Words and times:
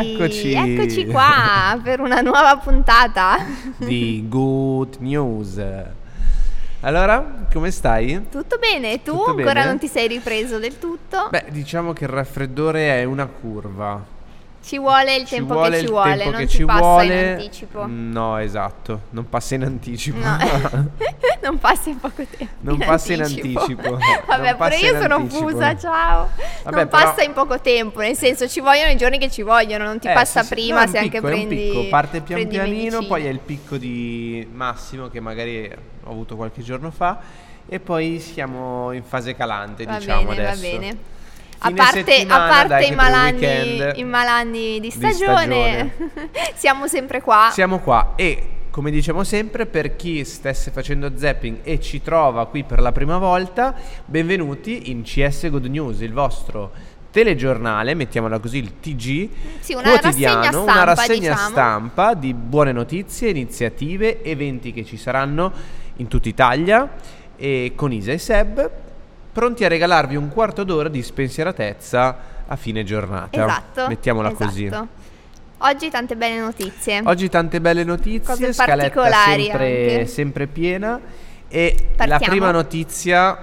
Eccoci. 0.00 0.52
Eccoci 0.52 1.06
qua 1.06 1.78
per 1.82 2.00
una 2.00 2.20
nuova 2.20 2.56
puntata. 2.56 3.38
di 3.76 4.24
Good 4.28 4.96
News. 5.00 5.60
Allora, 6.82 7.46
come 7.52 7.70
stai? 7.70 8.26
Tutto 8.30 8.56
bene? 8.58 9.02
Tu 9.02 9.12
Tutto 9.12 9.30
ancora 9.30 9.52
bene? 9.52 9.66
non 9.66 9.78
ti 9.78 9.86
sei 9.86 10.08
ripreso 10.08 10.58
del 10.58 10.78
tutto? 10.78 11.28
Beh, 11.30 11.46
diciamo 11.50 11.92
che 11.92 12.04
il 12.04 12.10
raffreddore 12.10 13.00
è 13.00 13.04
una 13.04 13.26
curva. 13.26 14.18
Ci 14.62 14.78
vuole 14.78 15.14
il 15.16 15.24
Ci 15.26 15.34
tempo 15.36 15.54
vuole 15.54 15.70
che 15.78 15.80
ci 15.80 15.90
vuole, 15.90 16.24
non 16.30 16.34
ti 16.40 16.48
ci 16.48 16.64
passa 16.64 16.80
vuole. 16.80 17.20
in 17.20 17.26
anticipo. 17.28 17.86
No, 17.86 18.36
esatto, 18.38 19.00
non 19.10 19.28
passa 19.28 19.54
in 19.54 19.62
anticipo. 19.64 20.18
No, 20.18 20.36
non 21.42 21.58
passa 21.58 21.88
in 21.88 21.98
poco 21.98 22.24
tempo. 22.24 22.52
Non 22.60 22.78
passa 22.78 23.12
in 23.14 23.22
anticipo. 23.22 23.98
Vabbè, 24.26 24.48
Non 24.50 24.56
pure 24.56 24.76
io 24.76 24.94
in 24.94 25.00
sono 25.00 25.14
anticipo. 25.16 25.48
fusa, 25.48 25.76
ciao. 25.78 26.28
Vabbè, 26.64 26.76
non 26.76 26.88
però- 26.88 27.04
passa 27.04 27.22
in 27.22 27.32
poco 27.32 27.60
tempo, 27.60 28.00
nel 28.00 28.16
senso 28.16 28.46
ci 28.48 28.60
vogliono 28.60 28.90
i 28.90 28.96
giorni 28.96 29.18
che 29.18 29.30
ci 29.30 29.42
vogliono, 29.42 29.84
non 29.84 29.98
ti 29.98 30.08
Eh, 30.08 30.12
passa 30.12 30.42
sì, 30.42 30.50
prima 30.54 30.84
No, 30.84 30.90
se 30.90 30.98
anche 30.98 31.10
picco, 31.20 31.26
un 31.26 31.32
prendi 31.32 31.54
picco. 31.56 31.88
Parte 31.88 32.20
pian 32.20 32.46
pianino, 32.46 32.80
medicine. 32.82 33.06
poi 33.06 33.24
è 33.24 33.28
il 33.28 33.38
picco 33.40 33.76
di 33.78 34.46
massimo 34.52 35.08
che 35.08 35.20
magari 35.20 35.70
ho 36.04 36.10
avuto 36.10 36.36
qualche 36.36 36.62
giorno 36.62 36.90
fa 36.90 37.18
e 37.66 37.80
poi 37.80 38.18
siamo 38.20 38.92
in 38.92 39.02
fase 39.04 39.34
calante, 39.34 39.84
Va 39.84 39.96
diciamo 39.98 40.28
bene, 40.30 40.46
adesso. 40.48 40.70
va 40.70 40.78
bene. 40.78 40.96
A 41.62 41.72
parte, 41.72 42.24
a 42.26 42.48
parte 42.48 42.86
i, 42.86 42.94
malanni, 42.94 43.98
i 44.00 44.04
malanni 44.04 44.80
di 44.80 44.80
di 44.80 44.90
stagione, 44.90 45.94
siamo 46.56 46.86
sempre 46.86 47.20
qua. 47.20 47.50
Siamo 47.52 47.80
qua 47.80 48.12
e 48.16 48.48
come 48.70 48.90
diciamo 48.90 49.24
sempre, 49.24 49.66
per 49.66 49.96
chi 49.96 50.24
stesse 50.24 50.70
facendo 50.70 51.12
zapping 51.14 51.58
e 51.62 51.80
ci 51.80 52.00
trova 52.00 52.46
qui 52.46 52.64
per 52.64 52.80
la 52.80 52.92
prima 52.92 53.18
volta, 53.18 53.74
benvenuti 54.06 54.90
in 54.90 55.02
CS 55.02 55.50
Good 55.50 55.66
News, 55.66 56.00
il 56.00 56.12
vostro 56.12 56.70
telegiornale, 57.10 57.94
mettiamola 57.94 58.38
così, 58.38 58.58
il 58.58 58.78
TG 58.80 59.28
Sì, 59.60 59.74
una 59.74 59.98
quotidiano, 59.98 60.40
rassegna 60.40 60.60
una 60.60 60.62
stampa, 60.62 60.84
rassegna 60.84 61.30
diciamo. 61.30 61.48
stampa 61.50 62.14
di 62.14 62.32
buone 62.32 62.72
notizie, 62.72 63.28
iniziative, 63.28 64.22
eventi 64.22 64.72
che 64.72 64.84
ci 64.84 64.96
saranno 64.96 65.52
in 65.96 66.06
tutta 66.08 66.28
Italia 66.28 66.88
e 67.36 67.72
con 67.74 67.92
Isa 67.92 68.12
e 68.12 68.18
Seb 68.18 68.70
pronti 69.32 69.64
a 69.64 69.68
regalarvi 69.68 70.16
un 70.16 70.28
quarto 70.28 70.64
d'ora 70.64 70.88
di 70.88 71.02
spensieratezza 71.02 72.16
a 72.46 72.56
fine 72.56 72.84
giornata. 72.84 73.44
Esatto. 73.44 73.88
Mettiamola 73.88 74.28
esatto. 74.30 74.44
così. 74.44 74.70
Oggi 75.62 75.90
tante 75.90 76.16
belle 76.16 76.40
notizie. 76.40 77.02
Oggi 77.04 77.28
tante 77.28 77.60
belle 77.60 77.84
notizie, 77.84 78.20
Cose 78.20 78.52
scaletta 78.52 79.10
sempre, 79.10 80.06
sempre 80.06 80.46
piena 80.46 80.98
e 81.48 81.74
la 81.96 82.06
Partiamo. 82.06 82.24
prima 82.32 82.50
notizia 82.50 83.36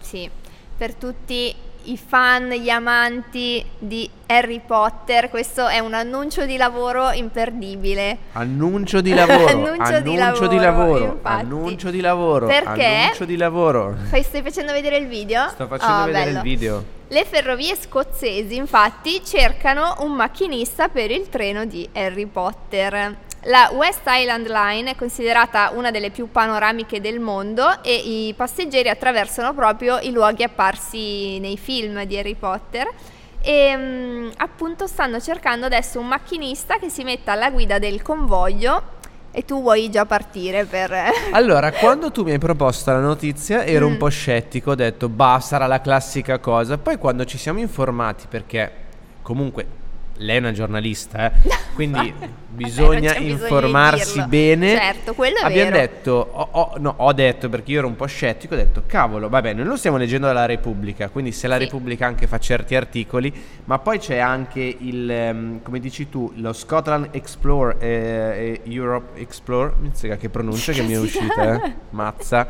Sì, 0.00 0.30
per 0.76 0.94
tutti 0.94 1.54
i 1.84 1.96
fan, 1.96 2.48
gli 2.50 2.68
amanti 2.68 3.64
di 3.78 4.08
Harry 4.26 4.60
Potter, 4.64 5.30
questo 5.30 5.66
è 5.66 5.78
un 5.78 5.94
annuncio 5.94 6.44
di 6.44 6.56
lavoro 6.56 7.10
imperdibile. 7.12 8.18
annuncio 8.32 9.00
di 9.00 9.14
lavoro, 9.14 9.46
Annuncio 9.48 10.00
di 10.00 10.16
annuncio 10.18 10.46
di 10.48 10.56
lavoro, 10.56 10.92
lavoro, 10.98 11.12
infatti. 11.14 11.40
annuncio 11.44 11.90
di 11.90 12.00
lavoro, 12.00 12.46
Perché? 12.46 12.84
annuncio 12.84 13.24
di 13.24 13.36
lavoro. 13.36 13.96
Fai- 14.10 14.22
Stai 14.22 14.42
facendo 14.42 14.72
vedere 14.72 14.96
il 14.98 15.06
video? 15.06 15.48
Sto 15.48 15.66
facendo 15.66 16.02
Oh, 16.02 16.04
vedere 16.06 16.24
bello. 16.26 16.36
il 16.38 16.42
video. 16.42 16.84
Le 17.10 17.24
ferrovie 17.24 17.74
scozzesi 17.74 18.54
infatti 18.54 19.24
cercano 19.24 19.94
un 20.00 20.12
macchinista 20.12 20.88
per 20.88 21.10
il 21.10 21.28
treno 21.30 21.64
di 21.64 21.88
Harry 21.94 22.26
Potter. 22.26 23.16
La 23.48 23.70
West 23.72 24.02
Island 24.06 24.46
Line 24.46 24.90
è 24.90 24.94
considerata 24.94 25.70
una 25.74 25.90
delle 25.90 26.10
più 26.10 26.30
panoramiche 26.30 27.00
del 27.00 27.18
mondo 27.18 27.82
e 27.82 27.94
i 27.94 28.34
passeggeri 28.34 28.90
attraversano 28.90 29.54
proprio 29.54 29.98
i 30.00 30.10
luoghi 30.10 30.42
apparsi 30.42 31.38
nei 31.38 31.56
film 31.56 32.04
di 32.04 32.18
Harry 32.18 32.34
Potter 32.34 32.86
e 33.40 33.74
mm, 33.74 34.28
appunto 34.36 34.86
stanno 34.86 35.18
cercando 35.18 35.64
adesso 35.64 35.98
un 35.98 36.08
macchinista 36.08 36.76
che 36.76 36.90
si 36.90 37.04
metta 37.04 37.32
alla 37.32 37.50
guida 37.50 37.78
del 37.78 38.02
convoglio 38.02 38.96
e 39.30 39.42
tu 39.46 39.62
vuoi 39.62 39.88
già 39.88 40.04
partire 40.04 40.66
per... 40.66 40.94
Allora, 41.32 41.72
quando 41.72 42.10
tu 42.10 42.24
mi 42.24 42.32
hai 42.32 42.38
proposto 42.38 42.90
la 42.92 43.00
notizia 43.00 43.64
ero 43.64 43.86
un 43.86 43.94
Mm. 43.94 43.96
po' 43.98 44.08
scettico, 44.08 44.72
ho 44.72 44.74
detto, 44.74 45.08
bah, 45.08 45.40
sarà 45.40 45.66
la 45.66 45.80
classica 45.80 46.38
cosa. 46.38 46.76
Poi 46.76 46.98
quando 46.98 47.24
ci 47.24 47.38
siamo 47.38 47.60
informati, 47.60 48.26
perché 48.28 48.70
comunque 49.22 49.77
lei 50.18 50.36
è 50.36 50.38
una 50.38 50.52
giornalista, 50.52 51.32
eh, 51.32 51.32
quindi 51.74 52.12
bisogna 52.58 53.16
informarsi 53.16 54.20
bene. 54.26 54.74
Certo, 54.74 55.14
quello 55.14 55.36
è 55.38 55.44
Abbiamo 55.44 55.70
vero. 55.70 55.80
detto, 55.82 56.28
ho, 56.32 56.48
ho- 56.50 56.74
no, 56.78 56.94
ho 56.96 57.12
detto 57.12 57.48
perché 57.48 57.70
io 57.72 57.78
ero 57.78 57.86
un 57.86 57.94
po' 57.96 58.06
scettico, 58.06 58.54
ho 58.54 58.56
detto, 58.56 58.82
cavolo, 58.86 59.28
vabbè, 59.28 59.52
noi 59.54 59.64
lo 59.66 59.76
stiamo 59.76 59.96
leggendo 59.96 60.26
dalla 60.26 60.44
Repubblica, 60.46 61.08
quindi 61.08 61.30
se 61.32 61.46
la 61.46 61.56
Sì. 61.56 61.64
Repubblica 61.64 62.06
anche 62.06 62.26
fa 62.26 62.38
certi 62.38 62.74
articoli, 62.74 63.32
ma 63.66 63.78
poi 63.78 63.98
c'è 63.98 64.18
anche 64.18 64.60
il, 64.80 65.08
ehm, 65.10 65.62
come 65.62 65.78
dici 65.78 66.08
tu, 66.08 66.32
lo 66.36 66.52
Scotland 66.52 67.08
Explore 67.12 67.76
e 67.78 68.60
Europe 68.64 69.20
Explore, 69.20 69.74
mi 69.78 69.90
sega 69.94 70.16
che 70.16 70.28
pronuncia 70.28 70.72
che 70.72 70.82
mi 70.82 70.94
è 70.94 70.98
uscita, 71.00 71.62
eh? 71.64 71.74
mazza, 71.90 72.46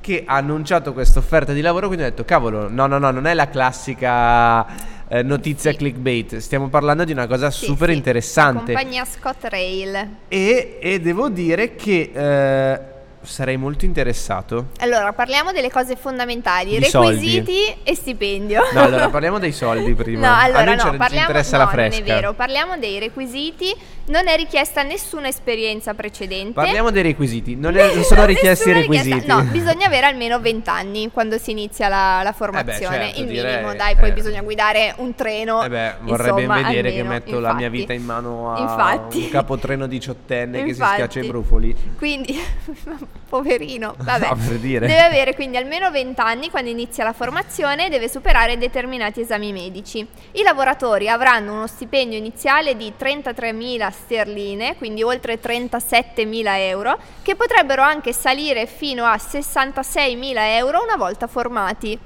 che 0.00 0.24
ha 0.26 0.36
annunciato 0.36 0.92
questa 0.94 1.18
offerta 1.18 1.52
di 1.52 1.60
lavoro, 1.60 1.86
quindi 1.86 2.04
ho 2.04 2.08
detto, 2.08 2.24
cavolo, 2.24 2.68
no, 2.70 2.86
no, 2.86 2.96
no, 2.98 3.10
non 3.10 3.26
è 3.26 3.34
la 3.34 3.48
classica 3.48 4.66
eh, 5.14 5.22
notizia 5.22 5.70
Sì. 5.70 5.76
clickbait, 5.76 6.38
stiamo 6.38 6.68
parlando 6.68 7.04
di 7.04 7.12
una 7.12 7.26
cosa 7.28 7.50
Sì, 7.50 7.66
super 7.66 7.90
sì, 7.90 7.94
interessante. 7.96 8.72
La 8.72 8.78
compagnia 8.80 9.04
Scott 9.04 9.44
Rail. 9.44 10.08
E, 10.28 10.78
e 10.80 11.00
devo 11.00 11.28
dire 11.28 11.76
che 11.76 12.10
eh, 12.12 12.80
sarei 13.24 13.56
molto 13.56 13.84
interessato. 13.84 14.66
Allora, 14.80 15.12
parliamo 15.12 15.52
delle 15.52 15.70
cose 15.70 15.96
fondamentali, 15.96 16.70
Di 16.70 16.78
requisiti 16.78 17.74
e 17.82 17.94
stipendio. 17.94 18.62
No, 18.72 18.82
allora 18.82 19.08
parliamo 19.08 19.38
dei 19.38 19.52
soldi 19.52 19.92
prima. 19.94 20.26
No, 20.28 20.34
A 20.34 20.42
allora 20.42 20.64
noi 20.64 20.78
ci- 20.78 20.86
no, 20.90 20.96
parliamo, 20.96 21.26
interessa 21.26 21.56
no, 21.58 21.64
la 21.64 21.70
fresca. 21.70 21.98
non 22.00 22.08
è 22.08 22.12
vero, 22.14 22.32
parliamo 22.34 22.76
dei 22.78 22.98
requisiti, 22.98 23.74
non 24.06 24.28
è 24.28 24.36
richiesta 24.36 24.82
nessuna 24.82 25.28
esperienza 25.28 25.94
precedente. 25.94 26.52
Parliamo 26.52 26.90
dei 26.90 27.02
requisiti. 27.02 27.56
Non, 27.56 27.76
è- 27.76 27.94
non 27.94 28.04
sono 28.04 28.24
richiesti 28.26 28.68
i 28.68 28.72
richiesta- 28.72 29.08
requisiti. 29.08 29.26
No, 29.26 29.42
bisogna 29.50 29.86
avere 29.86 30.06
almeno 30.06 30.38
20 30.40 30.68
anni 30.70 31.10
quando 31.12 31.38
si 31.38 31.50
inizia 31.50 31.88
la, 31.88 32.20
la 32.22 32.32
formazione, 32.32 32.96
certo, 33.06 33.20
il 33.20 33.26
direi, 33.26 33.54
minimo, 33.56 33.74
dai, 33.74 33.96
poi 33.96 34.10
eh. 34.10 34.12
bisogna 34.12 34.42
guidare 34.42 34.94
un 34.98 35.14
treno. 35.14 35.62
Eh 35.62 35.68
beh, 35.68 35.94
vorrei 36.00 36.30
insomma, 36.30 36.54
ben 36.54 36.62
vedere 36.66 36.90
che 36.92 37.00
almeno, 37.00 37.08
metto 37.08 37.40
la 37.40 37.52
mia 37.54 37.66
infatti. 37.66 37.80
vita 37.80 37.92
in 37.92 38.04
mano 38.04 38.52
a 38.54 38.60
Infatti. 38.60 39.18
un 39.18 39.28
capotreno 39.30 39.86
diciottenne 39.86 40.58
che 40.58 40.64
si 40.74 40.80
Infatti. 40.80 40.92
schiaccia 40.94 41.20
i 41.20 41.26
brufoli. 41.26 41.76
Quindi, 41.96 42.38
poverino, 43.28 43.94
vabbè. 44.00 44.28
No, 44.28 44.36
per 44.36 44.58
dire. 44.58 44.86
Deve 44.86 45.02
avere 45.02 45.34
quindi 45.34 45.56
almeno 45.56 45.90
20 45.90 46.20
anni 46.20 46.50
quando 46.50 46.70
inizia 46.70 47.04
la 47.04 47.12
formazione 47.12 47.86
e 47.86 47.88
deve 47.88 48.08
superare 48.08 48.56
determinati 48.58 49.20
esami 49.20 49.52
medici. 49.52 50.06
I 50.32 50.42
lavoratori 50.42 51.08
avranno 51.08 51.52
uno 51.52 51.66
stipendio 51.66 52.16
iniziale 52.16 52.76
di 52.76 52.92
33.000 52.98 53.90
sterline, 53.90 54.76
quindi 54.76 55.02
oltre 55.02 55.40
37.000 55.40 56.44
euro, 56.58 56.98
che 57.22 57.34
potrebbero 57.34 57.82
anche 57.82 58.12
salire 58.12 58.66
fino 58.66 59.04
a 59.04 59.16
66.000 59.16 60.34
euro 60.56 60.82
una 60.82 60.96
volta 60.96 61.26
formati. 61.26 61.98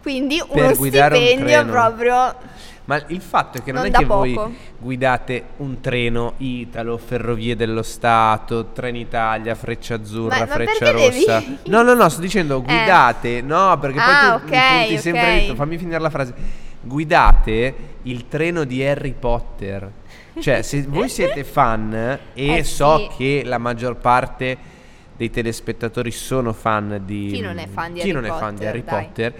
Quindi 0.00 0.42
uno 0.48 0.66
un 0.68 0.74
stipendio 0.74 1.44
treno. 1.46 1.70
proprio 1.70 2.34
Ma 2.84 3.00
il 3.08 3.20
fatto 3.20 3.58
è 3.58 3.62
che 3.62 3.70
non, 3.70 3.82
Non 3.82 3.92
è 3.94 3.96
che 3.96 4.04
voi 4.04 4.34
poco. 4.34 4.52
guidate 4.78 5.44
un 5.58 5.80
treno 5.80 6.34
Italo, 6.38 6.98
Ferrovie 6.98 7.54
dello 7.54 7.82
Stato, 7.82 8.66
Trenitalia, 8.72 9.54
Freccia 9.54 9.94
Azzurra, 9.94 10.38
Ma- 10.40 10.46
ma 10.46 10.52
Freccia 10.52 10.92
devi- 10.92 11.24
Rossa. 11.24 11.42
No, 11.66 11.82
no, 11.82 11.94
no, 11.94 12.08
sto 12.08 12.20
dicendo 12.20 12.56
Eh. 12.58 12.62
guidate, 12.62 13.40
no, 13.40 13.78
perché 13.78 13.98
poi 13.98 14.12
Ah, 14.14 14.38
tu 14.40 14.46
ok, 14.46 14.50
mi 14.52 14.78
punti 14.86 14.98
sempre 14.98 15.22
ok. 15.22 15.36
dritto. 15.38 15.54
fammi 15.54 15.78
finire 15.78 15.98
la 16.00 16.10
frase. 16.10 16.34
Guidate 16.80 17.74
il 18.02 18.26
treno 18.28 18.64
di 18.64 18.84
Harry 18.84 19.14
Potter. 19.18 19.90
Cioè, 20.38 20.62
se 20.62 20.82
voi 20.88 21.08
siete 21.08 21.44
fan 21.44 21.94
e 22.34 22.56
Eh, 22.56 22.64
so 22.64 22.98
sì. 22.98 23.08
che 23.16 23.42
la 23.44 23.58
maggior 23.58 23.96
parte 23.96 24.56
dei 25.16 25.30
telespettatori 25.30 26.10
sono 26.10 26.52
fan 26.52 27.00
di 27.04 27.30
Chi 27.34 27.40
non 27.40 27.58
è 27.58 27.68
fan 27.68 27.92
di 27.92 28.00
chi 28.00 28.10
Harry 28.10 28.12
non 28.12 28.24
è 28.24 28.28
fan 28.36 28.54
di 28.54 28.64
Potter, 28.64 28.68
Harry 28.68 28.82
dai. 28.84 29.04
Potter, 29.04 29.34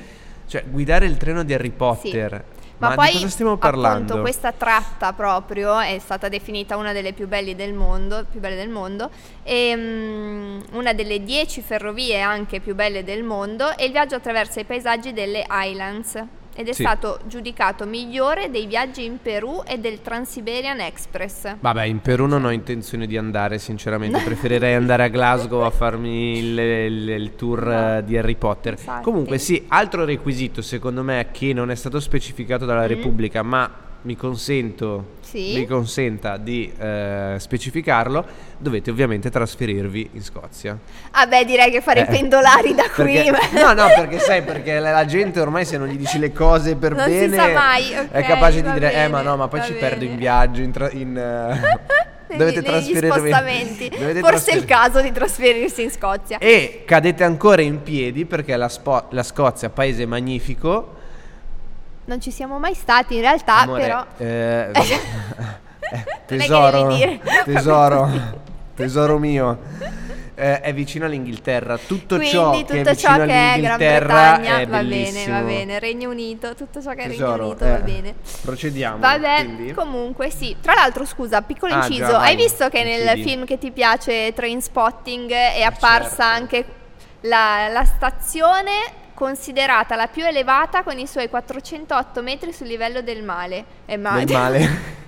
cioè 0.47 0.65
guidare 0.69 1.06
il 1.06 1.17
treno 1.17 1.43
di 1.43 1.53
Harry 1.55 1.71
Potter. 1.71 2.45
Ma, 2.82 2.88
Ma, 2.88 2.94
poi 2.96 3.06
di 3.06 3.12
cosa 3.12 3.29
stiamo 3.29 3.56
parlando? 3.56 3.96
appunto 3.96 4.20
questa 4.23 4.50
tratta 4.50 5.12
proprio 5.12 5.79
è 5.79 5.96
stata 6.00 6.29
definita 6.29 6.76
una 6.76 6.93
delle 6.93 7.12
più 7.12 7.29
belle 7.29 7.55
del 7.55 7.75
mondo, 7.75 8.26
più 8.29 8.40
belle 8.40 8.56
del 8.56 8.70
mondo 8.70 9.08
e 9.44 9.73
mm, 9.76 10.61
una 10.73 10.93
delle 10.93 11.23
dieci 11.23 11.61
ferrovie 11.61 12.20
anche 12.20 12.58
più 12.58 12.75
belle 12.75 13.05
del 13.05 13.23
mondo 13.23 13.76
e 13.76 13.84
il 13.84 13.93
viaggio 13.93 14.17
attraversa 14.17 14.58
i 14.58 14.64
paesaggi 14.64 15.12
delle 15.12 15.46
Highlands 15.49 16.25
ed 16.54 16.69
è 16.69 16.72
Sì. 16.72 16.82
stato 16.82 17.19
giudicato 17.26 17.87
migliore 17.87 18.50
dei 18.50 18.66
viaggi 18.66 19.04
in 19.04 19.19
Perù 19.22 19.62
e 19.66 19.78
del 19.78 20.02
Trans-Siberian 20.02 20.81
Express. 20.81 21.56
Vabbè, 21.60 21.84
in 21.84 22.00
Perù 22.00 22.26
non 22.26 22.44
ho 22.44 22.50
intenzione 22.50 23.06
di 23.06 23.16
andare, 23.16 23.58
sinceramente. 23.58 24.19
Preferirei 24.25 24.75
andare 24.75 25.04
a 25.04 25.08
Glasgow 25.08 25.60
a 25.60 25.70
farmi 25.70 26.38
il, 26.38 26.58
il- 26.58 27.08
il 27.08 27.34
tour 27.37 27.64
No. 27.66 27.96
eh, 27.99 28.04
di 28.04 28.16
Harry 28.19 28.37
Potter. 28.37 28.72
Infatti. 28.75 29.02
Comunque, 29.02 29.38
sì, 29.38 29.64
altro 29.69 30.04
requisito 30.04 30.60
secondo 30.62 31.02
me 31.02 31.28
che 31.32 31.52
non 31.52 31.70
è 31.70 31.75
stato 31.75 32.00
specificato 32.00 32.64
dalla 32.66 32.84
Mm. 32.84 32.88
Repubblica, 32.88 33.43
ma 33.43 33.70
mi 34.02 34.16
consento, 34.16 35.04
Sì. 35.20 35.54
mi 35.54 35.66
consenta 35.66 36.37
di 36.37 36.72
eh, 36.76 37.37
specificarlo, 37.38 38.25
dovete 38.58 38.90
ovviamente 38.90 39.31
trasferirvi 39.31 40.10
in 40.14 40.22
Scozia. 40.22 40.76
Ah 41.12 41.26
beh, 41.26 41.44
direi 41.44 41.70
che 41.70 41.81
fare 41.81 42.00
i 42.00 42.02
Eh, 42.02 42.06
pendolari 42.06 42.75
da 42.75 42.84
qui. 42.94 43.22
perché- 43.31 43.60
no, 43.60 43.72
no, 43.72 43.87
perché 43.94 44.19
sai, 44.19 44.43
perché 44.43 44.78
la 44.78 44.90
la 44.90 45.04
gente 45.04 45.40
ormai 45.40 45.64
se 45.64 45.78
non 45.78 45.87
gli 45.88 45.96
dici 45.96 46.19
le 46.19 46.32
cose 46.32 46.75
per 46.76 46.94
Non 46.94 47.04
si 47.06 47.10
bene 47.12 47.37
sa 47.37 47.49
mai, 47.52 47.94
ok, 47.94 48.10
è 48.10 48.22
capace 48.25 48.62
di 48.62 48.72
dire, 48.72 48.93
eh 48.93 49.08
ma 49.08 49.19
bene, 49.19 49.28
no, 49.31 49.37
ma 49.37 49.49
poi 49.49 49.62
ci 49.62 49.72
bene." 49.72 49.88
perdo 49.88 50.04
in 50.04 50.16
viaggio, 50.16 50.60
in... 50.62 50.70
tra- 50.72 50.90
in, 50.90 51.12
Negli- 52.32 52.38
dovete 52.38 52.60
negli 52.60 52.66
trasferirvi. 52.70 53.19
spostamenti. 53.19 53.88
dovete 53.99 54.20
Forse 54.20 54.50
è 54.52 54.56
il 54.56 54.64
caso 54.64 55.00
di 55.02 55.12
trasferirsi 55.12 55.82
in 55.82 55.90
Scozia. 55.90 56.38
E 56.38 56.82
cadete 56.87 57.25
ancora 57.25 57.60
in 57.62 57.82
piedi 57.82 58.25
perché 58.25 58.56
la, 58.56 58.69
Spo- 58.70 59.04
la 59.10 59.22
Scozia, 59.22 59.69
paese 59.69 60.06
magnifico, 60.06 60.94
Non 62.04 62.20
ci 62.20 62.31
siamo 62.31 62.58
mai 62.58 62.75
stati 62.75 63.14
in 63.14 63.20
realtà, 63.20 63.58
amore, 63.58 63.82
però... 63.82 64.04
eh, 64.16 64.70
eh, 64.75 66.04
tesoro, 66.26 66.88
tesoro, 67.44 68.10
tesoro 68.75 69.19
mio, 69.19 69.58
eh, 70.34 70.60
è 70.60 70.75
vicino 70.75 71.04
all'Inghilterra. 71.06 71.78
Tutto 71.78 72.16
Quindi 72.16 72.34
ciò 72.34 72.50
tutto 72.50 72.72
che 72.72 72.81
è 72.81 72.82
vicino 72.82 72.94
ciò 73.16 73.25
che 73.25 73.54
è 73.54 73.60
Gran 73.60 73.76
Bretagna 73.76 74.58
è 74.58 74.66
va 74.66 74.82
bene, 74.82 75.26
va 75.28 75.40
bene. 75.43 75.78
Regno 75.78 76.10
Unito, 76.10 76.54
tutto 76.56 76.82
ciò 76.82 76.90
che 76.90 77.02
è 77.02 77.06
Regno 77.06 77.19
Tesoro, 77.19 77.44
Unito 77.46 77.64
va 77.64 77.78
eh, 77.78 77.82
bene. 77.82 78.14
Procediamo. 78.40 78.99
Vabbè, 78.99 79.44
quindi. 79.44 79.72
comunque 79.72 80.31
sì. 80.31 80.56
Tra 80.60 80.75
l'altro, 80.75 81.04
scusa, 81.04 81.43
piccolo 81.43 81.72
Ah, 81.75 81.87
inciso, 81.87 82.10
già, 82.10 82.20
hai 82.20 82.34
visto 82.34 82.69
che 82.69 82.82
nel 82.82 83.06
incidi. 83.06 83.22
film 83.22 83.44
che 83.44 83.58
ti 83.58 83.70
piace, 83.70 84.32
Train 84.32 84.60
Spotting, 84.60 85.31
è 85.31 85.62
apparsa 85.62 86.08
certo. 86.08 86.22
anche 86.22 86.64
la, 87.20 87.69
la 87.69 87.84
stazione 87.84 89.00
considerata 89.23 89.95
la 89.95 90.09
più 90.09 90.25
elevata 90.25 90.83
con 90.83 90.99
i 90.99 91.07
suoi 91.07 91.29
408 91.29 92.23
metri 92.23 92.53
sul 92.53 92.67
livello 92.67 93.03
del 93.03 93.23
mare. 93.23 93.65
E 93.87 93.97
Del 93.97 94.01
male. 94.01 94.69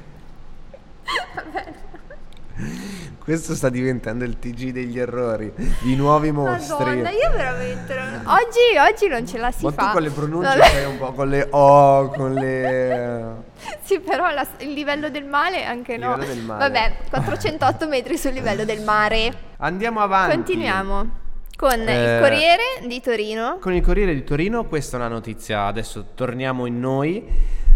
Questo 3.18 3.56
sta 3.56 3.70
diventando 3.70 4.22
il 4.22 4.38
TG 4.38 4.70
degli 4.70 5.00
errori, 5.00 5.52
i 5.86 5.96
nuovi 5.96 6.30
mostri. 6.30 6.84
Madonna, 6.84 7.10
io 7.10 7.30
veramente 7.32 7.94
non- 7.94 8.22
oggi, 8.26 8.78
oggi 8.78 9.08
non 9.08 9.26
ce 9.26 9.38
la 9.38 9.50
si 9.50 9.64
Ma 9.64 9.72
fa. 9.72 9.86
tu 9.86 9.92
con 9.94 10.02
le 10.02 10.10
pronunce 10.10 10.48
Vabbè. 10.48 10.68
sei 10.70 10.84
un 10.84 10.98
po' 10.98 11.12
con 11.12 11.28
le 11.28 11.48
O, 11.50 12.08
con 12.10 12.34
le... 12.34 13.34
Sì, 13.82 13.98
però 13.98 14.30
la- 14.30 14.46
il 14.58 14.72
livello 14.74 15.10
del 15.10 15.24
mare 15.24 15.64
anche 15.64 15.96
no. 15.96 16.14
Livello 16.14 16.34
del 16.34 16.42
mare. 16.44 16.68
Vabbè, 16.70 16.96
408 17.10 17.88
metri 17.88 18.16
sul 18.16 18.32
livello 18.32 18.64
del 18.64 18.82
mare. 18.82 19.32
Andiamo 19.56 19.98
avanti. 20.00 20.36
Continuiamo 20.36 21.22
con 21.64 21.88
Eh, 21.88 22.14
il 22.16 22.20
Corriere 22.20 22.62
di 22.86 23.00
Torino. 23.00 23.56
Con 23.58 23.72
il 23.72 23.80
Corriere 23.80 24.12
di 24.12 24.22
Torino, 24.22 24.66
questa 24.66 24.98
è 24.98 25.00
una 25.00 25.08
notizia, 25.08 25.64
adesso 25.64 26.08
torniamo 26.14 26.66
in 26.66 26.78
noi. 26.78 27.24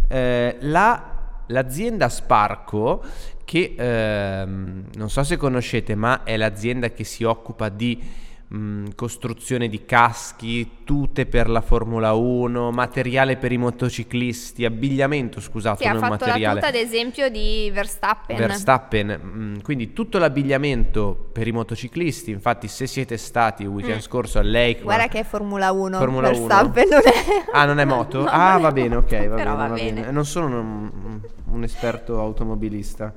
Eh, 0.07 0.57
la- 0.61 1.17
l'azienda 1.47 2.11
Sparco, 2.11 3.03
che 3.47 3.75
ehm, 3.79 4.89
non 4.95 5.09
so 5.09 5.23
se 5.25 5.39
conoscete, 5.39 5.95
ma 5.95 6.23
è 6.25 6.37
l'azienda 6.37 6.91
che 6.91 7.05
si 7.05 7.25
occupa 7.25 7.71
di 7.71 7.99
mh, 8.49 8.91
costruzione 8.95 9.69
di 9.69 9.85
caschi, 9.85 10.71
tute 10.85 11.27
per 11.27 11.49
la 11.51 11.61
Formula 11.61 12.13
1, 12.15 12.71
materiale 12.71 13.37
per 13.37 13.53
i 13.53 13.59
motociclisti, 13.59 14.65
abbigliamento, 14.65 15.41
scusate, 15.41 15.83
Sì, 15.83 15.89
ha 15.89 15.93
non 15.93 16.01
fatto 16.01 16.25
materiale. 16.27 16.61
la 16.61 16.67
tuta 16.67 16.67
ad 16.69 16.75
esempio 16.87 17.29
di 17.29 17.71
Verstappen. 17.73 18.37
Verstappen, 18.37 19.21
mm, 19.23 19.59
quindi 19.61 19.93
tutto 19.93 20.19
l'abbigliamento 20.19 21.29
per 21.33 21.47
i 21.47 21.53
motociclisti, 21.53 22.31
infatti 22.31 22.69
se 22.69 22.87
siete 22.87 23.17
stati 23.17 23.63
il 23.63 23.69
weekend 23.69 23.97
Mm. 23.99 24.01
scorso 24.01 24.39
a 24.39 24.43
Lake, 24.43 24.83
Guarda 24.83 25.09
che 25.09 25.21
è 25.21 25.25
Formula 25.25 25.71
1. 25.73 25.99
Formula 25.99 26.29
1? 26.31 26.39
Verstappen 26.47 26.89
non 26.89 27.01
è. 27.05 27.51
Ah, 27.53 27.65
non 27.67 27.79
è 27.81 27.85
moto? 27.85 28.21
No, 28.29 28.29
ah, 28.31 28.59
va 28.59 28.73
bene, 28.73 28.97
ok, 28.97 29.11
va 29.29 29.35
bene, 29.37 29.45
va 29.45 29.55
va 29.55 29.69
bene. 29.75 29.93
bene. 30.01 30.11
Non 30.11 30.25
sono 30.25 30.59
un, 30.61 31.21
un 31.51 31.63
esperto 31.63 32.19
automobilista. 32.21 33.13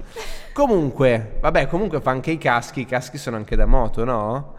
Comunque, 0.54 1.38
vabbè, 1.40 1.68
comunque 1.68 2.02
fa 2.02 2.12
anche 2.12 2.32
i 2.32 2.38
caschi, 2.38 2.82
i 2.82 2.86
caschi 2.86 3.18
sono 3.18 3.38
anche 3.38 3.56
da 3.56 3.66
moto, 3.66 4.04
no? 4.04 4.56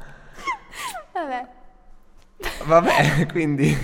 Vabbè. 2.65 3.27
Quindi 3.31 3.77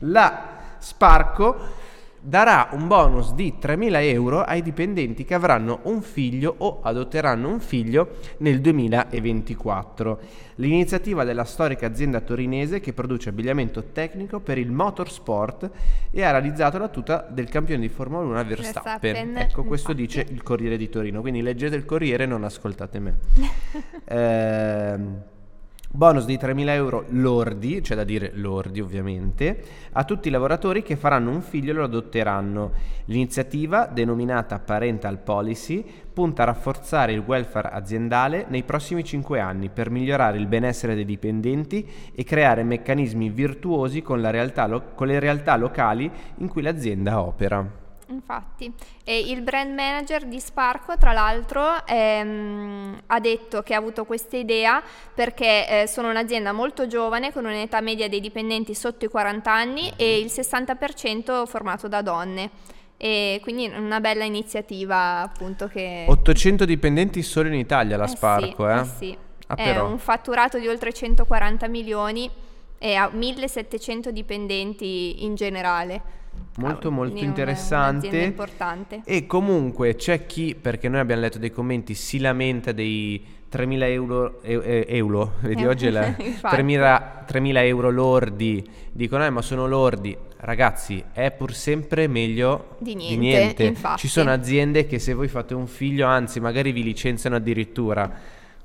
la 0.00 0.76
Sparco 0.78 1.82
darà 2.26 2.68
un 2.72 2.86
bonus 2.88 3.34
di 3.34 3.54
3.000 3.60 4.02
euro 4.04 4.40
ai 4.40 4.62
dipendenti 4.62 5.24
che 5.24 5.34
avranno 5.34 5.80
un 5.82 6.00
figlio 6.00 6.54
o 6.56 6.80
adotteranno 6.82 7.48
un 7.48 7.60
figlio 7.60 8.16
nel 8.38 8.60
2024. 8.62 10.20
L'iniziativa 10.56 11.24
della 11.24 11.44
storica 11.44 11.86
azienda 11.86 12.20
torinese 12.20 12.80
che 12.80 12.94
produce 12.94 13.28
abbigliamento 13.28 13.90
tecnico 13.92 14.40
per 14.40 14.56
il 14.56 14.70
motorsport 14.70 15.70
e 16.10 16.22
ha 16.22 16.30
realizzato 16.30 16.78
la 16.78 16.88
tuta 16.88 17.26
del 17.28 17.48
campione 17.48 17.82
di 17.82 17.88
Formula 17.90 18.22
1 18.22 18.44
Verstappen. 18.44 18.98
Verstappen, 19.00 19.36
Ecco, 19.36 19.64
questo 19.64 19.92
dice 19.92 20.24
il 20.26 20.42
Corriere 20.42 20.78
di 20.78 20.88
Torino, 20.88 21.20
quindi 21.20 21.42
leggete 21.42 21.76
il 21.76 21.84
Corriere 21.84 22.22
e 22.24 22.26
non 22.26 22.44
ascoltate 22.44 22.98
me. 22.98 23.18
Ehm, 24.06 25.22
bonus 25.96 26.24
di 26.24 26.36
3.000 26.36 26.68
euro 26.70 27.04
lordi, 27.10 27.80
c'è 27.80 27.94
da 27.94 28.02
dire 28.02 28.32
lordi 28.34 28.80
ovviamente, 28.80 29.62
a 29.92 30.02
tutti 30.02 30.26
i 30.26 30.30
lavoratori 30.32 30.82
che 30.82 30.96
faranno 30.96 31.30
un 31.30 31.40
figlio 31.40 31.70
e 31.70 31.74
lo 31.74 31.84
adotteranno. 31.84 32.72
L'iniziativa, 33.04 33.86
denominata 33.86 34.58
Parental 34.58 35.18
Policy, 35.18 35.84
punta 36.12 36.42
a 36.42 36.46
rafforzare 36.46 37.12
il 37.12 37.22
welfare 37.24 37.68
aziendale 37.68 38.46
nei 38.48 38.64
prossimi 38.64 39.04
5 39.04 39.38
anni 39.38 39.68
per 39.68 39.90
migliorare 39.90 40.36
il 40.36 40.48
benessere 40.48 40.96
dei 40.96 41.04
dipendenti 41.04 41.88
e 42.12 42.24
creare 42.24 42.64
meccanismi 42.64 43.28
virtuosi 43.28 44.02
con, 44.02 44.20
realtà 44.28 44.68
con 44.94 45.06
le 45.06 45.20
realtà 45.20 45.56
locali 45.56 46.10
in 46.38 46.48
cui 46.48 46.62
l'azienda 46.62 47.20
opera. 47.20 47.82
Infatti, 48.08 48.72
e 49.02 49.18
il 49.18 49.40
brand 49.42 49.72
manager 49.72 50.26
di 50.26 50.38
Sparco, 50.38 50.96
tra 50.98 51.12
l'altro, 51.12 51.86
ehm, 51.86 53.02
ha 53.06 53.20
detto 53.20 53.62
che 53.62 53.74
ha 53.74 53.78
avuto 53.78 54.04
questa 54.04 54.36
idea 54.36 54.82
perché 55.14 55.82
eh, 55.82 55.86
sono 55.86 56.10
un'azienda 56.10 56.52
molto 56.52 56.86
giovane 56.86 57.32
con 57.32 57.44
un'età 57.44 57.80
media 57.80 58.08
dei 58.08 58.20
dipendenti 58.20 58.74
sotto 58.74 59.06
i 59.06 59.08
40 59.08 59.52
anni 59.52 59.92
e 59.96 60.18
il 60.18 60.26
60% 60.26 61.46
formato 61.46 61.88
da 61.88 62.02
donne. 62.02 62.50
E 62.96 63.40
quindi 63.42 63.66
una 63.66 64.00
bella 64.00 64.24
iniziativa, 64.24 65.20
appunto, 65.20 65.66
che 65.66 66.06
800 66.08 66.64
dipendenti 66.64 67.22
solo 67.22 67.48
in 67.48 67.54
Italia 67.54 67.96
la 67.96 68.04
Eh 68.04 68.08
sì, 68.08 68.16
Sparco, 68.16 68.68
eh? 68.68 68.80
eh 68.80 68.84
sì. 68.84 69.18
Ah, 69.48 69.56
È 69.56 69.78
un 69.78 69.98
fatturato 69.98 70.58
di 70.58 70.68
oltre 70.68 70.92
140 70.92 71.68
milioni 71.68 72.30
e 72.78 72.94
ha 72.94 73.10
1700 73.12 74.10
dipendenti 74.10 75.24
in 75.24 75.34
generale. 75.34 76.22
Molto 76.56 76.88
Ah, 76.88 76.90
molto 76.92 77.18
interessante. 77.24 78.34
E 79.04 79.26
comunque 79.26 79.96
c'è 79.96 80.24
chi, 80.26 80.54
perché 80.60 80.88
noi 80.88 81.00
abbiamo 81.00 81.22
letto 81.22 81.38
dei 81.38 81.50
commenti, 81.50 81.94
si 81.94 82.20
lamenta 82.20 82.70
dei 82.70 83.24
3.000 83.48 83.88
euro, 83.88 84.40
e- 84.42 84.60
e- 84.62 84.86
euro, 84.88 85.32
vedi 85.40 85.62
Eh, 85.62 85.66
oggi 85.66 85.90
la, 85.90 86.14
infatti. 86.18 86.56
3.000, 86.62 87.24
3.000 87.26 87.64
euro 87.66 87.90
lordi, 87.90 88.64
dicono 88.92 89.24
eh 89.24 89.30
ma 89.30 89.42
sono 89.42 89.66
lordi, 89.66 90.16
ragazzi 90.38 91.02
è 91.12 91.30
pur 91.32 91.52
sempre 91.54 92.06
meglio 92.06 92.76
Di 92.78 92.94
niente, 92.94 93.64
infatti. 93.64 94.00
Ci 94.00 94.08
sono 94.08 94.30
aziende 94.30 94.86
che 94.86 94.98
se 95.00 95.12
voi 95.12 95.26
fate 95.28 95.54
un 95.54 95.66
figlio, 95.66 96.06
anzi 96.06 96.38
magari 96.38 96.70
vi 96.70 96.82
licenziano 96.84 97.36
addirittura. 97.36 98.12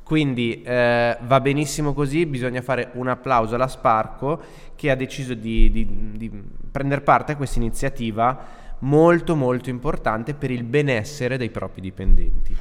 Quindi 0.09 0.63
eh, 0.63 1.15
va 1.21 1.39
benissimo 1.39 1.93
così, 1.93 2.25
bisogna 2.25 2.63
fare 2.63 2.89
un 2.93 3.09
applauso 3.09 3.53
alla 3.53 3.67
Sparco 3.67 4.41
che 4.75 4.89
ha 4.89 4.95
deciso 4.95 5.35
di, 5.35 5.69
di- 5.69 6.17
di 6.17 6.31
prendere 6.71 7.01
parte 7.01 7.33
a 7.33 7.35
questa 7.35 7.59
iniziativa 7.59 8.47
molto 8.79 9.35
molto 9.35 9.69
importante 9.69 10.33
per 10.33 10.49
il 10.49 10.63
benessere 10.63 11.37
dei 11.37 11.51
propri 11.51 11.81
dipendenti. 11.81 12.57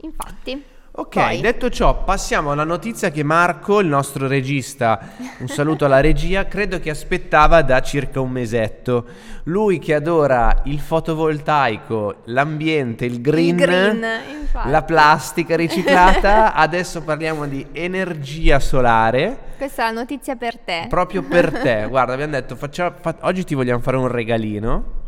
Infatti. 0.00 0.64
Ok, 0.96 1.14
Poi- 1.14 1.40
detto 1.40 1.70
ciò, 1.70 2.04
passiamo 2.04 2.52
alla 2.52 2.62
notizia 2.62 3.10
che 3.10 3.24
Marco, 3.24 3.80
il 3.80 3.88
nostro 3.88 4.28
regista, 4.28 5.00
un 5.38 5.48
saluto 5.48 5.84
alla 5.84 5.98
regia, 5.98 6.46
credo 6.48 6.78
che 6.78 6.88
aspettava 6.88 7.62
da 7.62 7.82
circa 7.82 8.20
un 8.20 8.30
mesetto. 8.30 9.04
Lui 9.44 9.80
che 9.80 9.94
adora 9.94 10.60
il 10.66 10.78
fotovoltaico, 10.78 12.22
l'ambiente, 12.26 13.06
il 13.06 13.20
green, 13.20 13.48
Il 13.48 13.54
green, 13.56 14.06
la 14.66 14.82
plastica 14.84 15.56
riciclata, 15.56 16.54
adesso 16.54 17.02
parliamo 17.02 17.48
di 17.48 17.66
energia 17.72 18.60
solare. 18.60 19.36
Questa 19.56 19.82
è 19.82 19.86
la 19.86 19.98
notizia 19.98 20.36
per 20.36 20.58
te. 20.60 20.86
Proprio 20.88 21.22
per 21.24 21.50
te, 21.58 21.86
guarda, 21.90 22.12
abbiamo 22.12 22.34
detto, 22.34 22.54
faccia- 22.54 22.94
fa- 23.00 23.16
oggi 23.22 23.42
ti 23.42 23.56
vogliamo 23.56 23.80
fare 23.80 23.96
un 23.96 24.06
regalino 24.06 25.02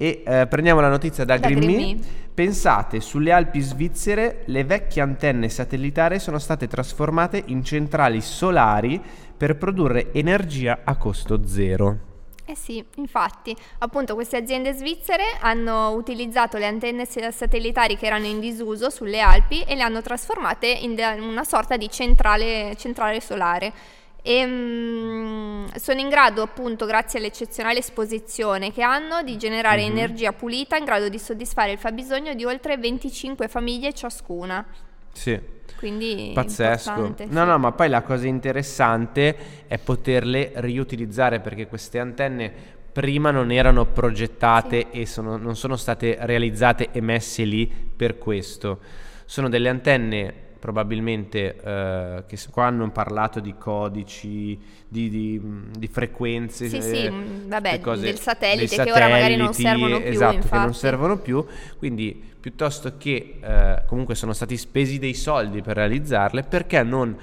e 0.00 0.22
eh, 0.24 0.46
prendiamo 0.46 0.80
la 0.80 0.88
notizia 0.88 1.26
da, 1.26 1.36
Da 1.36 1.50
Me. 1.50 1.98
Pensate, 2.32 3.02
sulle 3.02 3.32
Alpi 3.32 3.60
svizzere 3.60 4.44
le 4.46 4.64
vecchie 4.64 5.02
antenne 5.02 5.50
satellitari 5.50 6.18
sono 6.18 6.38
state 6.38 6.68
trasformate 6.68 7.42
in 7.48 7.62
centrali 7.62 8.22
solari 8.22 8.98
per 9.36 9.58
produrre 9.58 10.10
energia 10.14 10.80
a 10.84 10.96
costo 10.96 11.46
zero. 11.46 11.98
Eh 12.46 12.56
sì, 12.56 12.82
infatti, 12.96 13.54
appunto 13.80 14.14
queste 14.14 14.38
aziende 14.38 14.72
svizzere 14.72 15.24
hanno 15.40 15.90
utilizzato 15.90 16.56
le 16.56 16.66
antenne 16.66 17.04
sa- 17.04 17.30
satellitari 17.30 17.98
che 17.98 18.06
erano 18.06 18.24
in 18.24 18.40
disuso 18.40 18.88
sulle 18.88 19.20
Alpi 19.20 19.60
e 19.64 19.74
le 19.74 19.82
hanno 19.82 20.00
trasformate 20.00 20.66
in 20.66 20.98
una 21.20 21.44
sorta 21.44 21.76
di 21.76 21.90
centrale, 21.90 22.74
centrale 22.76 23.20
solare. 23.20 23.98
E 24.22 24.44
mm, 24.46 25.64
sono 25.76 26.00
in 26.00 26.08
grado 26.08 26.42
appunto 26.42 26.86
grazie 26.86 27.18
all'eccezionale 27.18 27.78
esposizione 27.78 28.72
che 28.72 28.82
hanno 28.82 29.22
di 29.22 29.36
generare 29.36 29.82
Mhm. 29.82 29.90
energia 29.90 30.32
pulita 30.32 30.76
in 30.76 30.84
grado 30.84 31.08
di 31.08 31.18
soddisfare 31.18 31.72
il 31.72 31.78
fabbisogno 31.78 32.34
di 32.34 32.44
oltre 32.44 32.76
25 32.76 33.48
famiglie 33.48 33.92
ciascuna. 33.94 34.64
Sì. 35.12 35.38
Quindi 35.76 36.32
Pazzesco. 36.34 36.90
importante, 36.90 37.24
No, 37.26 37.42
sì. 37.42 37.46
no, 37.48 37.58
ma 37.58 37.72
poi 37.72 37.88
la 37.88 38.02
cosa 38.02 38.26
interessante 38.26 39.64
è 39.66 39.78
poterle 39.78 40.52
riutilizzare 40.56 41.40
perché 41.40 41.66
queste 41.66 41.98
antenne 41.98 42.52
prima 42.92 43.30
non 43.30 43.50
erano 43.50 43.86
progettate 43.86 44.90
e 44.90 45.06
sono- 45.06 45.36
non 45.36 45.56
sono 45.56 45.76
state 45.76 46.18
realizzate 46.20 46.88
e 46.92 47.00
messe 47.00 47.44
lì 47.44 47.66
per 47.66 48.18
questo. 48.18 48.80
Sono 49.24 49.48
delle 49.48 49.68
antenne 49.68 50.34
probabilmente 50.60 51.56
eh, 51.60 52.24
che 52.26 52.38
qua 52.50 52.66
hanno 52.66 52.88
parlato 52.90 53.40
di 53.40 53.54
codici, 53.58 54.56
di, 54.86 55.08
di, 55.08 55.40
mh, 55.40 55.78
di 55.78 55.88
frequenze. 55.88 56.68
Sì, 56.68 56.76
eh, 56.76 56.82
sì, 56.82 57.08
mh, 57.08 57.48
vabbè, 57.48 57.80
cose- 57.80 58.02
del 58.04 58.18
satellite 58.20 58.84
che 58.84 58.92
ora 58.92 59.08
magari 59.08 59.36
non 59.36 59.52
satelliti, 59.52 59.80
servono 59.80 60.00
più, 60.00 60.10
Esatto, 60.10 60.32
che 60.32 60.48
non 60.52 60.62
infatti. 60.66 60.78
servono 60.78 61.18
più. 61.18 61.44
Quindi 61.78 62.22
piuttosto 62.40 62.92
che 62.98 63.38
eh, 63.40 63.82
comunque 63.86 64.14
sono 64.14 64.32
stati 64.32 64.56
spesi 64.56 64.98
dei 64.98 65.14
soldi 65.14 65.62
per 65.62 65.76
realizzarle, 65.76 66.42
perché 66.44 66.82
non 66.82 67.16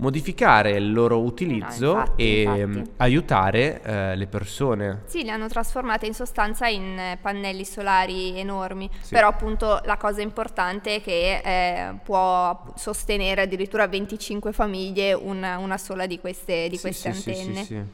modificare 0.00 0.70
il 0.72 0.92
loro 0.92 1.20
utilizzo 1.20 1.92
No, 1.94 2.00
infatti, 2.00 2.22
e 2.22 2.42
infatti. 2.42 2.60
mh, 2.78 2.84
aiutare 2.96 3.82
eh, 3.82 4.16
le 4.16 4.26
persone? 4.26 5.02
Sì, 5.04 5.22
le 5.24 5.30
hanno 5.30 5.46
trasformate 5.46 6.06
in 6.06 6.14
sostanza 6.14 6.66
in 6.68 6.98
eh, 6.98 7.18
pannelli 7.20 7.64
solari 7.64 8.38
enormi, 8.38 8.88
Sì. 9.00 9.12
però 9.14 9.28
appunto 9.28 9.80
la 9.84 9.96
cosa 9.98 10.22
importante 10.22 10.96
è 10.96 11.00
che 11.02 11.40
eh, 11.44 11.94
può 12.02 12.72
sostenere 12.76 13.42
addirittura 13.42 13.86
25 13.86 14.52
famiglie 14.52 15.12
una, 15.12 15.58
una 15.58 15.76
sola 15.78 16.06
di 16.06 16.18
queste, 16.18 16.68
di 16.68 16.76
Sì, 16.76 16.80
queste 16.82 17.12
sì, 17.12 17.30
antenne. 17.30 17.88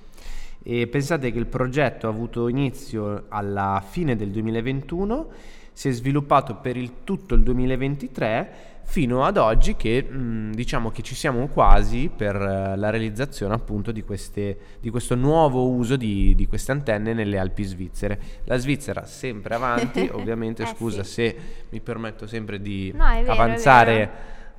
E 0.63 0.87
pensate 0.89 1.31
che 1.31 1.39
il 1.39 1.47
progetto 1.47 2.07
ha 2.07 2.11
avuto 2.11 2.49
inizio 2.49 3.27
alla 3.29 3.83
fine 3.87 4.17
del 4.17 4.31
2021, 4.31 5.29
si 5.73 5.89
è 5.89 5.93
sviluppato 5.93 6.55
per 6.57 6.77
il 6.77 7.05
tutto 7.05 7.35
il 7.35 7.43
2023 7.43 8.75
fino 8.89 9.25
ad 9.25 9.37
oggi 9.37 9.75
che 9.77 10.01
mh, 10.03 10.53
diciamo 10.55 10.91
che 10.91 11.03
ci 11.03 11.15
siamo 11.15 11.49
quasi 11.49 12.09
per 12.15 12.37
eh, 12.37 12.77
la 12.77 12.89
realizzazione 12.91 13.53
appunto 13.53 13.91
di, 13.93 14.03
queste, 14.03 14.59
di 14.81 14.91
questo 14.91 15.15
nuovo 15.17 15.69
uso 15.69 15.97
di, 15.97 16.35
di 16.37 16.47
queste 16.47 16.73
antenne 16.73 17.13
nelle 17.13 17.39
Alpi 17.39 17.65
svizzere. 17.65 18.19
La 18.45 18.57
Svizzera 18.57 19.05
sempre 19.05 19.55
avanti, 19.57 20.09
ovviamente 20.15 20.63
Eh, 20.63 20.67
scusa 20.67 21.03
sì. 21.03 21.13
se 21.13 21.37
mi 21.71 21.81
permetto 21.81 22.27
sempre 22.27 22.61
di 22.63 22.93
No, 22.95 23.05
vero, 23.07 23.33
avanzare 23.33 24.11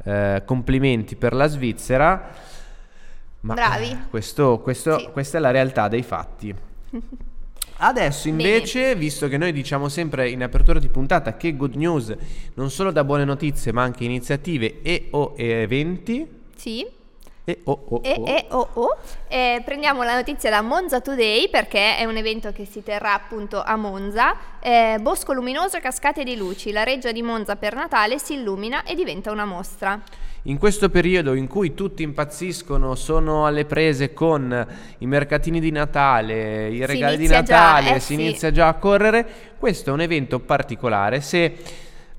eh, 0.03 0.43
complimenti 0.46 1.15
per 1.15 1.34
la 1.34 1.48
Svizzera. 1.48 2.29
Ma 3.39 3.53
Bravi. 3.53 3.89
eh, 3.91 3.98
questo- 4.10 4.60
questo- 4.60 5.00
Sì. 5.00 5.10
questa 5.13 5.38
è 5.38 5.41
la 5.41 5.51
realtà 5.51 5.88
dei 5.88 6.03
fatti. 6.03 6.53
Adesso 7.79 8.29
Bene. 8.29 8.43
invece, 8.43 8.96
visto 8.96 9.27
che 9.27 9.38
noi 9.38 9.51
diciamo 9.51 9.88
sempre 9.88 10.29
in 10.29 10.41
apertura 10.41 10.79
di 10.79 10.88
puntata 10.89 11.38
che 11.38 11.55
Good 11.55 11.75
News 11.75 12.15
non 12.55 12.72
solo 12.72 12.91
dà 12.91 13.03
buone 13.03 13.24
notizie 13.24 13.72
ma 13.72 13.84
anche 13.84 14.03
iniziative 14.03 14.81
e 14.81 15.10
o 15.12 15.34
eventi 15.38 16.27
Sì, 16.55 16.86
e 17.43 17.62
o 17.63 17.84
o 17.89 18.01
e, 18.03 18.15
o. 18.17 18.25
e 18.25 18.46
oh, 18.50 18.69
oh. 18.74 18.98
Eh, 19.27 19.62
prendiamo 19.63 20.03
la 20.03 20.15
notizia 20.15 20.50
da 20.50 20.62
Monza 20.62 21.01
Today 21.01 21.50
perché 21.50 21.98
è 21.98 22.03
un 22.05 22.17
evento 22.17 22.51
che 22.51 22.65
si 22.65 22.84
terrà 22.84 23.13
appunto 23.13 23.62
a 23.63 23.75
Monza. 23.75 24.36
Eh, 24.60 24.98
Bosco 25.00 25.34
luminoso 25.34 25.77
e 25.77 25.79
cascate 25.79 26.24
di 26.24 26.36
luci, 26.36 26.72
la 26.72 26.84
reggia 26.84 27.12
di 27.12 27.22
Monza 27.22 27.55
per 27.55 27.75
Natale 27.75 28.19
si 28.19 28.34
illumina 28.34 28.84
e 28.84 28.96
diventa 28.96 29.31
una 29.31 29.46
mostra. 29.46 30.01
In 30.48 30.58
questo 30.58 30.89
periodo 30.89 31.34
in 31.34 31.46
cui 31.46 31.74
tutti 31.74 32.04
impazziscono, 32.04 32.96
sono 32.96 33.46
alle 33.46 33.66
prese 33.66 34.13
con 34.13 34.68
i 35.00 35.06
mercatini 35.06 35.60
di 35.60 35.72
Natale, 35.72 36.70
i 36.70 36.86
regali 36.86 37.18
di 37.18 37.25
inizia 37.25 37.44
già, 37.44 37.56
Natale, 37.56 37.96
eh 37.96 38.00
si 38.00 38.13
sì. 38.16 38.22
inizia 38.22 38.51
già 38.51 38.70
a 38.70 38.75
correre, 38.75 39.27
questo 39.58 39.89
è 39.89 39.94
un 39.94 40.00
evento 40.00 40.39
particolare. 40.39 41.20
Se 41.20 41.54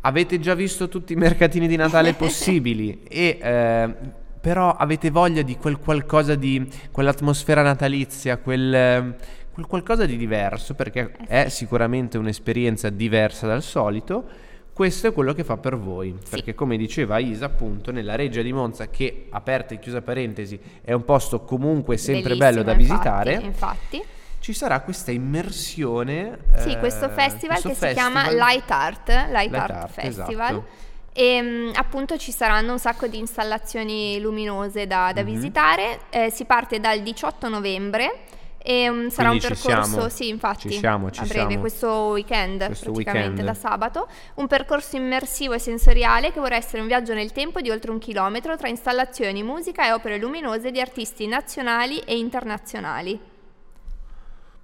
avete 0.03 0.39
già 0.41 0.55
visto 0.55 0.89
tutti 0.89 1.15
i 1.15 1.17
mercatini 1.17 1.67
di 1.67 1.77
Natale 1.77 2.13
possibili 2.15 3.01
e 3.09 3.39
eh, 3.41 3.95
però 4.39 4.77
avete 4.77 5.11
voglia 5.11 5.41
di 5.41 5.57
quel 5.57 5.79
qualcosa 5.79 6.35
di 6.35 6.69
quell'atmosfera 6.91 7.63
natalizia, 7.63 8.37
quel, 8.37 9.17
quel 9.51 9.67
qualcosa 9.67 10.05
di 10.05 10.19
diverso, 10.19 10.75
perché 10.75 11.13
Eh 11.29 11.45
è 11.45 11.49
sicuramente 11.49 12.19
un'esperienza 12.19 12.91
diversa 12.91 13.47
dal 13.47 13.63
solito. 13.63 14.48
Questo 14.79 15.09
è 15.09 15.13
quello 15.13 15.33
che 15.33 15.43
fa 15.43 15.57
per 15.57 15.77
voi, 15.77 16.15
Sì. 16.23 16.31
perché 16.31 16.55
come 16.55 16.77
diceva 16.77 17.19
Isa 17.19 17.47
appunto 17.47 17.91
nella 17.91 18.15
Reggia 18.15 18.43
di 18.43 18.53
Monza 18.53 18.87
che 18.89 19.27
aperta 19.31 19.75
e 19.75 19.81
chiusa 19.81 20.03
parentesi 20.03 20.57
è 20.85 20.93
un 20.93 21.05
posto 21.05 21.41
comunque 21.41 21.97
sempre 21.97 22.37
bello 22.37 22.63
da 22.63 22.75
visitare, 22.75 23.33
Infatti, 23.43 23.97
infatti. 23.97 24.03
ci 24.39 24.53
sarà 24.53 24.79
questa 24.83 25.11
immersione. 25.11 26.39
Sì, 26.59 26.71
eh, 26.75 26.79
questo 26.79 27.09
festival 27.09 27.61
questo 27.61 27.81
che 27.85 27.89
si 27.89 27.95
chiama 27.95 28.21
festival. 28.21 28.47
Light 28.47 28.71
Art, 28.71 29.09
Light, 29.09 29.31
Light 29.33 29.55
Art, 29.57 29.71
Art, 29.73 29.91
Festival. 29.91 30.51
esatto. 30.53 30.67
E 31.13 31.43
mm, 31.43 31.71
appunto 31.75 32.17
ci 32.17 32.31
saranno 32.31 32.71
un 32.71 32.79
sacco 32.79 33.09
di 33.09 33.19
installazioni 33.19 34.21
luminose 34.21 34.87
da, 34.87 35.11
da 35.13 35.23
Mhm. 35.25 35.27
visitare. 35.29 35.99
Eh, 36.11 36.31
si 36.31 36.45
parte 36.45 36.79
dal 36.79 37.01
18 37.01 37.49
novembre 37.49 38.13
e 38.59 38.91
mm, 38.91 39.07
sarà 39.09 39.31
un 39.31 39.39
percorso, 39.39 40.09
sì, 40.09 40.29
infatti, 40.29 40.71
Ci 40.71 40.79
siamo, 40.79 41.11
ci 41.11 41.21
a 41.21 41.25
breve, 41.25 41.47
siamo. 41.47 41.61
questo 41.61 41.91
weekend, 42.13 42.67
Questo 42.67 42.91
praticamente 42.91 43.29
weekend. 43.29 43.47
da 43.47 43.55
sabato. 43.55 44.09
Un 44.35 44.47
percorso 44.47 44.97
immersivo 44.97 45.55
e 45.55 45.59
sensoriale 45.59 46.33
che 46.33 46.41
vorrà 46.41 46.57
essere 46.57 46.81
un 46.83 46.89
viaggio 46.89 47.15
nel 47.15 47.33
tempo 47.33 47.61
di 47.61 47.71
oltre 47.71 47.91
un 47.91 47.99
chilometro 47.99 48.57
tra 48.57 48.69
installazioni, 48.69 49.43
musica 49.43 49.87
e 49.87 49.93
opere 49.93 50.19
luminose 50.19 50.71
di 50.71 50.81
artisti 50.81 51.27
nazionali 51.27 51.99
e 52.01 52.19
internazionali. 52.19 53.37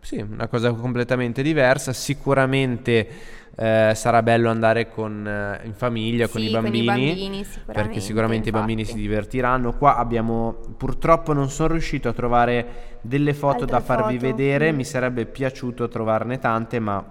Sì, 0.05 0.17
una 0.21 0.49
cosa 0.49 0.71
completamente 0.73 1.43
diversa. 1.43 1.95
Sicuramente 1.95 3.09
eh, 3.57 3.93
sarà 3.95 4.23
bello 4.23 4.51
andare 4.51 4.91
con, 4.91 5.27
eh, 5.27 5.65
in 5.65 5.73
famiglia, 5.73 6.29
con 6.29 6.43
Sì, 6.43 6.49
i 6.49 6.51
bambini. 6.51 6.85
bambini, 6.85 7.47
perché 7.65 8.01
sicuramente 8.01 8.51
i 8.51 8.53
bambini 8.53 8.85
si 8.85 8.91
infatti. 8.91 9.09
divertiranno. 9.09 9.73
Qua 9.73 9.97
abbiamo, 9.97 10.57
purtroppo 10.77 11.33
non 11.33 11.49
sono 11.49 11.73
riuscito 11.73 12.11
a 12.11 12.13
trovare 12.13 12.99
delle 13.01 13.33
foto 13.33 13.63
Altre 13.63 13.67
da 13.79 13.81
farvi 13.81 14.19
foto, 14.19 14.27
vedere, 14.27 14.73
mm. 14.73 14.77
mi 14.77 14.85
sarebbe 14.85 15.25
piaciuto 15.25 15.89
trovarne 15.89 16.39
tante, 16.39 16.79
ma 16.81 17.03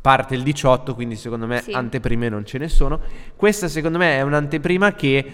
parte 0.00 0.34
il 0.34 0.42
18, 0.42 0.94
quindi 0.94 1.16
secondo 1.16 1.46
me 1.46 1.60
Sì. 1.60 1.72
anteprime 1.72 2.30
non 2.30 2.46
ce 2.46 2.56
ne 2.56 2.68
sono. 2.68 3.00
Questa 3.36 3.68
secondo 3.68 3.98
me 3.98 4.16
è 4.16 4.22
un'anteprima 4.22 4.94
che 4.94 5.30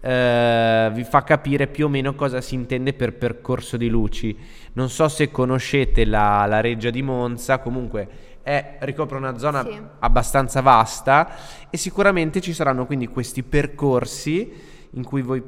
eh, 0.00 0.90
vi 0.92 1.04
fa 1.04 1.22
capire 1.24 1.66
più 1.66 1.86
o 1.86 1.88
meno 1.88 2.14
cosa 2.14 2.40
si 2.40 2.54
intende 2.54 2.92
per 2.92 3.14
percorso 3.14 3.76
di 3.76 3.88
luci. 3.88 4.36
Non 4.74 4.90
so 4.90 5.08
se 5.08 5.30
conoscete 5.30 6.04
la, 6.04 6.46
la 6.46 6.60
Reggia 6.60 6.90
di 6.90 7.02
Monza, 7.02 7.58
comunque 7.58 8.08
è- 8.42 8.76
ricopre 8.80 9.16
una 9.18 9.36
zona 9.38 9.62
Sì. 9.64 9.78
abbastanza 10.00 10.60
vasta 10.60 11.28
e 11.70 11.76
sicuramente 11.76 12.40
ci 12.40 12.52
saranno 12.54 12.86
quindi 12.86 13.08
questi 13.08 13.42
percorsi 13.42 14.52
in 14.92 15.04
cui 15.04 15.20
voi 15.22 15.42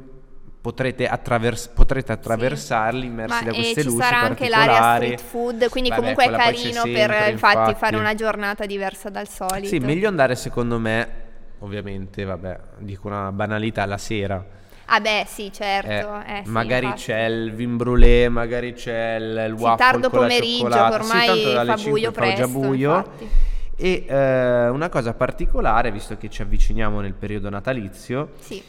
potrete, 0.60 1.06
attravers- 1.08 1.68
potrete 1.68 2.12
attraversarli 2.12 3.06
immersi 3.06 3.44
Ma 3.44 3.50
da 3.50 3.56
e 3.56 3.60
queste 3.62 3.80
ci 3.80 3.86
luci 3.88 4.02
sarà 4.02 4.20
anche 4.20 4.48
l'area 4.50 4.94
street 4.96 5.20
food, 5.20 5.68
quindi 5.70 5.88
Vabbè, 5.88 6.00
comunque 6.00 6.24
è 6.24 6.30
carino 6.30 6.82
per 6.82 7.10
infatti, 7.10 7.30
infatti. 7.30 7.74
fare 7.76 7.96
una 7.96 8.14
giornata 8.14 8.66
diversa 8.66 9.08
dal 9.08 9.26
solito. 9.28 9.68
Sì, 9.68 9.78
meglio 9.78 10.08
andare 10.08 10.34
secondo 10.36 10.78
me, 10.78 11.08
ovviamente, 11.60 12.24
vabbè, 12.24 12.58
dico 12.78 13.06
una 13.08 13.32
banalità, 13.32 13.84
la 13.86 13.98
sera. 13.98 14.44
Ah 14.92 15.00
beh, 15.00 15.24
sì, 15.26 15.52
certo. 15.52 16.20
Eh, 16.26 16.38
eh, 16.38 16.42
sì, 16.44 16.50
magari 16.50 16.86
infatti. 16.86 17.04
c'è 17.04 17.24
il 17.26 17.52
vin 17.52 17.76
brûlé, 17.76 18.28
magari 18.28 18.72
c'è 18.72 19.14
il, 19.20 19.46
il 19.50 19.54
Sì, 19.56 19.62
waffle 19.62 19.76
tardo 19.86 20.10
con 20.10 20.20
la 20.20 20.26
pomeriggio, 20.26 20.68
che 20.68 20.78
ormai 20.80 21.44
sì, 21.44 21.62
fa 21.64 21.76
5 21.76 21.90
buio 21.90 22.12
fa 22.12 22.32
già 22.34 22.34
presto, 22.34 22.48
buio. 22.48 22.96
infatti. 22.96 23.30
E 23.76 24.04
eh, 24.08 24.68
una 24.68 24.88
cosa 24.88 25.14
particolare, 25.14 25.90
visto 25.92 26.16
che 26.16 26.28
ci 26.28 26.42
avviciniamo 26.42 27.00
nel 27.00 27.14
periodo 27.14 27.48
natalizio, 27.50 28.32
Sì. 28.40 28.62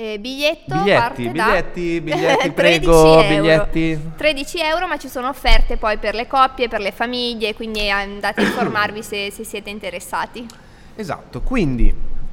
Eh, 0.00 0.18
biglietto 0.20 0.76
Biglietti, 0.76 1.28
biglietti, 1.28 2.00
biglietti, 2.00 2.52
13 2.54 2.54
prego, 2.54 3.20
euro. 3.20 3.26
biglietti. 3.28 4.00
13 4.16 4.60
euro, 4.60 4.86
ma 4.86 4.96
ci 4.96 5.08
sono 5.08 5.28
offerte 5.28 5.76
poi 5.76 5.98
per 5.98 6.14
le 6.14 6.28
coppie, 6.28 6.68
per 6.68 6.80
le 6.80 6.92
famiglie, 6.92 7.54
quindi 7.54 7.90
andate 7.90 8.40
a 8.40 8.44
informarvi 8.44 9.02
se, 9.02 9.30
se 9.32 9.42
siete 9.44 9.70
interessati. 9.70 10.46
Esatto, 10.94 11.40
quindi 11.42 11.92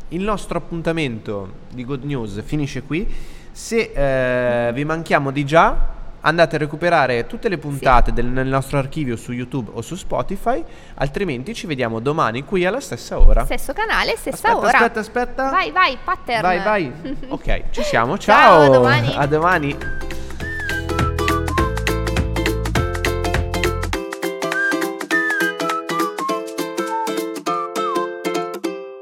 il 0.09 0.21
nostro 0.21 0.57
appuntamento 0.57 1.51
di 1.71 1.83
Good 1.85 2.03
News 2.03 2.41
finisce 2.43 2.83
qui. 2.83 3.07
Se 3.51 3.91
eh, 4.67 4.73
vi 4.73 4.83
manchiamo 4.85 5.31
di 5.31 5.45
già, 5.45 5.93
andate 6.21 6.55
a 6.55 6.59
recuperare 6.59 7.25
tutte 7.27 7.49
le 7.49 7.57
puntate 7.57 8.11
del- 8.11 8.25
nel 8.25 8.47
nostro 8.47 8.77
archivio 8.79 9.15
su 9.15 9.31
YouTube 9.31 9.69
o 9.73 9.81
su 9.81 9.95
Spotify, 9.95 10.63
altrimenti 10.95 11.53
ci 11.53 11.67
vediamo 11.67 11.99
domani 11.99 12.43
qui 12.43 12.65
alla 12.65 12.79
stessa 12.81 13.19
ora. 13.19 13.45
Stesso 13.45 13.73
canale, 13.73 14.15
stessa 14.17 14.47
aspetta, 14.49 14.57
ora. 14.57 14.77
aspetta, 14.77 14.99
aspetta. 14.99 15.49
Vai, 15.49 15.71
vai, 15.71 15.97
pattern. 16.03 16.41
Vai, 16.41 16.59
vai. 16.63 16.91
Ok, 17.29 17.63
ci 17.71 17.83
siamo. 17.83 18.17
Ciao, 18.17 18.63
Ciao. 18.65 18.71
domani. 18.73 19.13
A 19.15 19.25
domani. 19.27 19.77